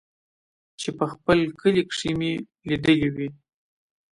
چې 0.79 0.89
په 0.97 1.05
خپل 1.13 1.39
کلي 1.59 1.83
کښې 1.89 2.11
مې 2.19 2.33
ليدلې 2.67 3.09
وې. 3.15 3.29